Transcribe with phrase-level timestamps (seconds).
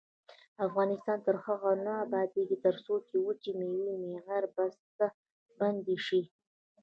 [0.67, 2.93] افغانستان تر هغو نه ابادیږي، ترڅو
[3.27, 5.05] وچې میوې معیاري بسته
[5.59, 6.21] بندي نشي.